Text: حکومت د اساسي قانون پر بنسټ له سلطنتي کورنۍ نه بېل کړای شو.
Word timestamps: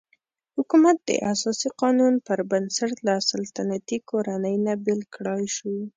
حکومت 0.57 0.97
د 1.09 1.11
اساسي 1.33 1.69
قانون 1.81 2.13
پر 2.27 2.39
بنسټ 2.51 2.91
له 3.07 3.15
سلطنتي 3.31 3.97
کورنۍ 4.09 4.55
نه 4.65 4.73
بېل 4.85 5.01
کړای 5.15 5.43
شو. 5.55 5.73